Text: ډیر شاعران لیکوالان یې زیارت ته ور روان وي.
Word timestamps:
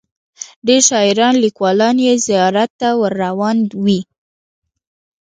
ډیر 0.67 0.81
شاعران 0.89 1.35
لیکوالان 1.43 1.95
یې 2.05 2.13
زیارت 2.27 2.69
ته 2.79 2.89
ور 2.99 3.13
روان 3.23 3.57
وي. 3.83 4.01